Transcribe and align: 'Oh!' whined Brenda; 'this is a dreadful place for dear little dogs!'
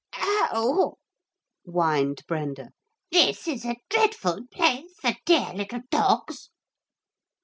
'Oh!' 0.17 0.95
whined 1.63 2.23
Brenda; 2.27 2.69
'this 3.11 3.47
is 3.47 3.65
a 3.65 3.77
dreadful 3.87 4.47
place 4.47 4.95
for 4.99 5.11
dear 5.27 5.53
little 5.53 5.81
dogs!' 5.91 6.49